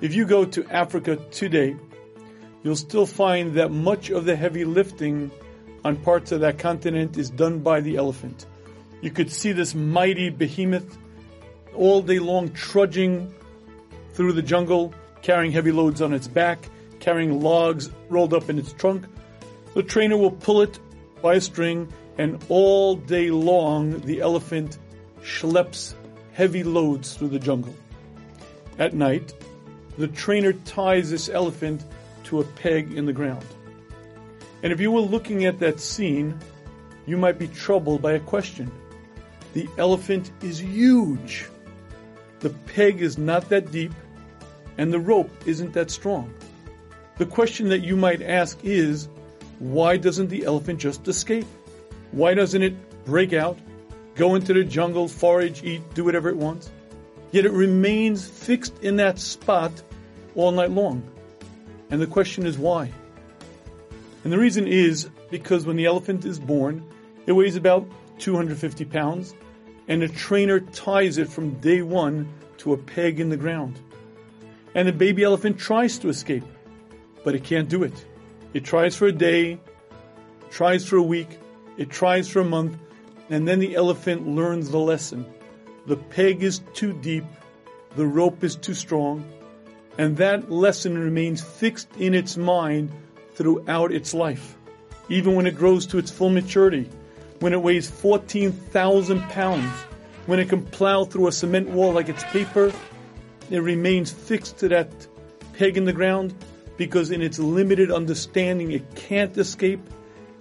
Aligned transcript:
If 0.00 0.14
you 0.14 0.26
go 0.26 0.44
to 0.44 0.64
Africa 0.66 1.16
today, 1.32 1.74
you'll 2.62 2.76
still 2.76 3.04
find 3.04 3.54
that 3.54 3.72
much 3.72 4.10
of 4.10 4.26
the 4.26 4.36
heavy 4.36 4.64
lifting 4.64 5.32
on 5.84 5.96
parts 5.96 6.30
of 6.30 6.40
that 6.40 6.58
continent 6.58 7.18
is 7.18 7.30
done 7.30 7.58
by 7.58 7.80
the 7.80 7.96
elephant. 7.96 8.46
You 9.00 9.10
could 9.10 9.30
see 9.30 9.50
this 9.50 9.74
mighty 9.74 10.30
behemoth 10.30 10.96
all 11.74 12.00
day 12.00 12.20
long 12.20 12.52
trudging 12.52 13.34
through 14.12 14.34
the 14.34 14.42
jungle, 14.42 14.94
carrying 15.22 15.50
heavy 15.50 15.72
loads 15.72 16.00
on 16.00 16.12
its 16.12 16.28
back, 16.28 16.60
carrying 17.00 17.40
logs 17.40 17.90
rolled 18.08 18.34
up 18.34 18.48
in 18.48 18.56
its 18.56 18.72
trunk. 18.72 19.04
The 19.74 19.82
trainer 19.82 20.16
will 20.16 20.30
pull 20.30 20.62
it 20.62 20.78
by 21.22 21.34
a 21.34 21.40
string, 21.40 21.92
and 22.18 22.44
all 22.48 22.94
day 22.94 23.32
long 23.32 23.98
the 24.00 24.20
elephant 24.20 24.78
schleps 25.22 25.94
heavy 26.32 26.62
loads 26.62 27.14
through 27.14 27.28
the 27.28 27.38
jungle. 27.40 27.74
At 28.78 28.94
night, 28.94 29.34
the 29.98 30.08
trainer 30.08 30.52
ties 30.52 31.10
this 31.10 31.28
elephant 31.28 31.84
to 32.24 32.40
a 32.40 32.44
peg 32.44 32.92
in 32.92 33.04
the 33.04 33.12
ground. 33.12 33.44
And 34.62 34.72
if 34.72 34.80
you 34.80 34.90
were 34.90 35.00
looking 35.00 35.44
at 35.44 35.58
that 35.58 35.80
scene, 35.80 36.38
you 37.04 37.16
might 37.16 37.38
be 37.38 37.48
troubled 37.48 38.00
by 38.00 38.12
a 38.12 38.20
question. 38.20 38.70
The 39.54 39.68
elephant 39.76 40.30
is 40.40 40.62
huge. 40.62 41.46
The 42.40 42.50
peg 42.50 43.02
is 43.02 43.18
not 43.18 43.48
that 43.48 43.72
deep, 43.72 43.92
and 44.78 44.92
the 44.92 45.00
rope 45.00 45.30
isn't 45.46 45.72
that 45.72 45.90
strong. 45.90 46.32
The 47.16 47.26
question 47.26 47.68
that 47.70 47.80
you 47.80 47.96
might 47.96 48.22
ask 48.22 48.58
is, 48.62 49.08
why 49.58 49.96
doesn't 49.96 50.28
the 50.28 50.44
elephant 50.44 50.78
just 50.78 51.08
escape? 51.08 51.46
Why 52.12 52.34
doesn't 52.34 52.62
it 52.62 53.04
break 53.04 53.32
out, 53.32 53.58
go 54.14 54.36
into 54.36 54.52
the 54.52 54.62
jungle, 54.62 55.08
forage, 55.08 55.64
eat, 55.64 55.82
do 55.94 56.04
whatever 56.04 56.28
it 56.28 56.36
wants? 56.36 56.70
Yet 57.32 57.44
it 57.44 57.52
remains 57.52 58.28
fixed 58.28 58.78
in 58.82 58.96
that 58.96 59.18
spot 59.18 59.82
all 60.38 60.52
night 60.52 60.70
long. 60.70 61.02
And 61.90 62.00
the 62.00 62.06
question 62.06 62.46
is 62.46 62.56
why? 62.56 62.92
And 64.22 64.32
the 64.32 64.38
reason 64.38 64.68
is 64.68 65.08
because 65.30 65.66
when 65.66 65.76
the 65.76 65.86
elephant 65.86 66.24
is 66.24 66.38
born, 66.38 66.84
it 67.26 67.32
weighs 67.32 67.56
about 67.56 67.86
250 68.20 68.84
pounds, 68.84 69.34
and 69.88 70.00
the 70.00 70.08
trainer 70.08 70.60
ties 70.60 71.18
it 71.18 71.28
from 71.28 71.54
day 71.60 71.82
one 71.82 72.28
to 72.58 72.72
a 72.72 72.78
peg 72.78 73.18
in 73.18 73.30
the 73.30 73.36
ground. 73.36 73.80
And 74.74 74.86
the 74.86 74.92
baby 74.92 75.24
elephant 75.24 75.58
tries 75.58 75.98
to 75.98 76.08
escape, 76.08 76.44
but 77.24 77.34
it 77.34 77.42
can't 77.42 77.68
do 77.68 77.82
it. 77.82 78.04
It 78.54 78.64
tries 78.64 78.94
for 78.94 79.06
a 79.06 79.12
day, 79.12 79.58
tries 80.50 80.86
for 80.86 80.96
a 80.96 81.02
week, 81.02 81.38
it 81.76 81.90
tries 81.90 82.28
for 82.28 82.40
a 82.40 82.44
month, 82.44 82.76
and 83.28 83.46
then 83.46 83.58
the 83.58 83.74
elephant 83.74 84.28
learns 84.28 84.70
the 84.70 84.78
lesson. 84.78 85.26
The 85.86 85.96
peg 85.96 86.44
is 86.44 86.60
too 86.74 86.92
deep, 86.92 87.24
the 87.96 88.06
rope 88.06 88.44
is 88.44 88.54
too 88.54 88.74
strong, 88.74 89.24
and 89.98 90.16
that 90.16 90.50
lesson 90.50 90.96
remains 90.96 91.42
fixed 91.42 91.88
in 91.98 92.14
its 92.14 92.36
mind 92.36 92.90
throughout 93.34 93.92
its 93.92 94.14
life. 94.14 94.56
Even 95.08 95.34
when 95.34 95.46
it 95.46 95.56
grows 95.56 95.86
to 95.86 95.98
its 95.98 96.10
full 96.10 96.30
maturity, 96.30 96.88
when 97.40 97.52
it 97.52 97.60
weighs 97.60 97.90
14,000 97.90 99.20
pounds, 99.22 99.70
when 100.26 100.38
it 100.38 100.48
can 100.48 100.64
plow 100.64 101.04
through 101.04 101.26
a 101.26 101.32
cement 101.32 101.68
wall 101.68 101.92
like 101.92 102.08
it's 102.08 102.24
paper, 102.24 102.72
it 103.50 103.58
remains 103.58 104.10
fixed 104.10 104.58
to 104.58 104.68
that 104.68 104.90
peg 105.54 105.76
in 105.76 105.84
the 105.84 105.92
ground 105.92 106.34
because 106.76 107.10
in 107.10 107.20
its 107.20 107.38
limited 107.38 107.90
understanding 107.90 108.70
it 108.70 108.94
can't 108.94 109.36
escape, 109.36 109.80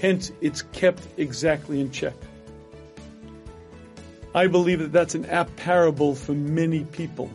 hence 0.00 0.32
it's 0.40 0.62
kept 0.62 1.06
exactly 1.16 1.80
in 1.80 1.90
check. 1.90 2.14
I 4.34 4.48
believe 4.48 4.80
that 4.80 4.90
that's 4.90 5.14
an 5.14 5.26
apt 5.26 5.54
parable 5.54 6.16
for 6.16 6.32
many 6.32 6.84
people. 6.84 7.30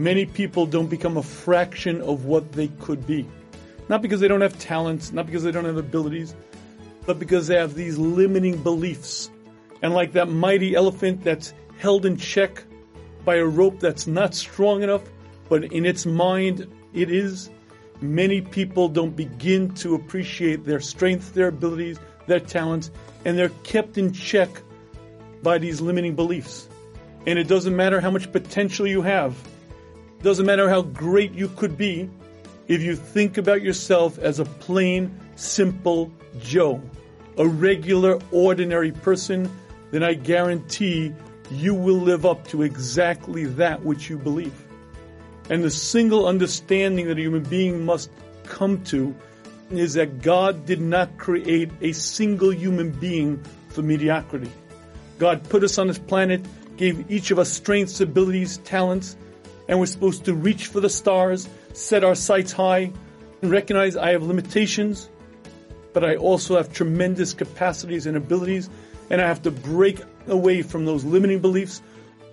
Many 0.00 0.24
people 0.24 0.64
don't 0.64 0.86
become 0.88 1.18
a 1.18 1.22
fraction 1.22 2.00
of 2.00 2.24
what 2.24 2.52
they 2.52 2.68
could 2.68 3.06
be. 3.06 3.28
Not 3.90 4.00
because 4.00 4.18
they 4.18 4.28
don't 4.28 4.40
have 4.40 4.58
talents, 4.58 5.12
not 5.12 5.26
because 5.26 5.42
they 5.42 5.52
don't 5.52 5.66
have 5.66 5.76
abilities, 5.76 6.34
but 7.04 7.18
because 7.18 7.48
they 7.48 7.56
have 7.56 7.74
these 7.74 7.98
limiting 7.98 8.62
beliefs. 8.62 9.30
And 9.82 9.92
like 9.92 10.12
that 10.12 10.30
mighty 10.30 10.74
elephant 10.74 11.22
that's 11.22 11.52
held 11.76 12.06
in 12.06 12.16
check 12.16 12.64
by 13.26 13.34
a 13.36 13.44
rope 13.44 13.78
that's 13.78 14.06
not 14.06 14.34
strong 14.34 14.82
enough, 14.82 15.02
but 15.50 15.64
in 15.64 15.84
its 15.84 16.06
mind 16.06 16.66
it 16.94 17.10
is, 17.10 17.50
many 18.00 18.40
people 18.40 18.88
don't 18.88 19.14
begin 19.14 19.74
to 19.74 19.94
appreciate 19.94 20.64
their 20.64 20.80
strength, 20.80 21.34
their 21.34 21.48
abilities, 21.48 22.00
their 22.26 22.40
talents, 22.40 22.90
and 23.26 23.36
they're 23.36 23.50
kept 23.64 23.98
in 23.98 24.14
check 24.14 24.48
by 25.42 25.58
these 25.58 25.82
limiting 25.82 26.14
beliefs. 26.14 26.70
And 27.26 27.38
it 27.38 27.48
doesn't 27.48 27.76
matter 27.76 28.00
how 28.00 28.10
much 28.10 28.32
potential 28.32 28.86
you 28.86 29.02
have. 29.02 29.36
Doesn't 30.22 30.44
matter 30.44 30.68
how 30.68 30.82
great 30.82 31.32
you 31.32 31.48
could 31.48 31.78
be 31.78 32.08
if 32.68 32.82
you 32.82 32.94
think 32.94 33.38
about 33.38 33.62
yourself 33.62 34.18
as 34.18 34.38
a 34.38 34.44
plain, 34.44 35.18
simple 35.36 36.12
Joe, 36.40 36.82
a 37.38 37.46
regular, 37.46 38.18
ordinary 38.30 38.92
person, 38.92 39.50
then 39.90 40.02
I 40.02 40.14
guarantee 40.14 41.12
you 41.50 41.74
will 41.74 41.96
live 41.96 42.26
up 42.26 42.46
to 42.48 42.62
exactly 42.62 43.46
that 43.46 43.82
which 43.82 44.10
you 44.10 44.18
believe. 44.18 44.54
And 45.48 45.64
the 45.64 45.70
single 45.70 46.26
understanding 46.26 47.08
that 47.08 47.18
a 47.18 47.22
human 47.22 47.42
being 47.42 47.84
must 47.84 48.10
come 48.44 48.84
to 48.84 49.14
is 49.70 49.94
that 49.94 50.22
God 50.22 50.66
did 50.66 50.80
not 50.80 51.16
create 51.18 51.70
a 51.80 51.92
single 51.92 52.52
human 52.52 52.90
being 52.90 53.42
for 53.70 53.82
mediocrity. 53.82 54.50
God 55.18 55.48
put 55.48 55.64
us 55.64 55.78
on 55.78 55.88
this 55.88 55.98
planet, 55.98 56.44
gave 56.76 57.10
each 57.10 57.30
of 57.30 57.38
us 57.38 57.50
strengths, 57.50 58.00
abilities, 58.00 58.58
talents, 58.58 59.16
and 59.70 59.78
we're 59.78 59.86
supposed 59.86 60.24
to 60.24 60.34
reach 60.34 60.66
for 60.66 60.80
the 60.80 60.88
stars, 60.90 61.48
set 61.74 62.02
our 62.02 62.16
sights 62.16 62.50
high, 62.50 62.92
and 63.40 63.52
recognize 63.52 63.96
I 63.96 64.10
have 64.10 64.24
limitations, 64.24 65.08
but 65.92 66.04
I 66.04 66.16
also 66.16 66.56
have 66.56 66.72
tremendous 66.72 67.32
capacities 67.32 68.04
and 68.04 68.16
abilities, 68.16 68.68
and 69.10 69.20
I 69.20 69.28
have 69.28 69.42
to 69.42 69.52
break 69.52 70.00
away 70.26 70.62
from 70.62 70.86
those 70.86 71.04
limiting 71.04 71.38
beliefs, 71.38 71.82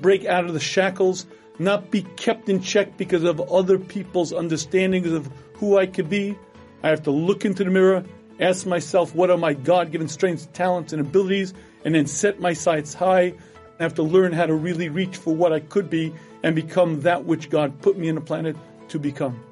break 0.00 0.24
out 0.24 0.44
of 0.44 0.54
the 0.54 0.60
shackles, 0.60 1.24
not 1.60 1.92
be 1.92 2.02
kept 2.16 2.48
in 2.48 2.60
check 2.60 2.96
because 2.96 3.22
of 3.22 3.40
other 3.40 3.78
people's 3.78 4.32
understandings 4.32 5.12
of 5.12 5.30
who 5.54 5.78
I 5.78 5.86
could 5.86 6.10
be. 6.10 6.36
I 6.82 6.88
have 6.88 7.04
to 7.04 7.12
look 7.12 7.44
into 7.44 7.62
the 7.62 7.70
mirror, 7.70 8.02
ask 8.40 8.66
myself 8.66 9.14
what 9.14 9.30
are 9.30 9.38
my 9.38 9.54
God 9.54 9.92
given 9.92 10.08
strengths, 10.08 10.48
talents, 10.52 10.92
and 10.92 11.00
abilities, 11.00 11.54
and 11.84 11.94
then 11.94 12.08
set 12.08 12.40
my 12.40 12.54
sights 12.54 12.92
high. 12.92 13.34
I 13.80 13.82
have 13.82 13.94
to 13.94 14.02
learn 14.02 14.32
how 14.32 14.44
to 14.44 14.54
really 14.54 14.90
reach 14.90 15.16
for 15.16 15.34
what 15.34 15.54
I 15.54 15.60
could 15.60 15.88
be 15.88 16.12
and 16.42 16.54
become 16.54 17.00
that 17.00 17.24
which 17.24 17.48
God 17.48 17.80
put 17.80 17.96
me 17.96 18.08
in 18.08 18.14
the 18.14 18.20
planet 18.20 18.54
to 18.88 18.98
become. 18.98 19.42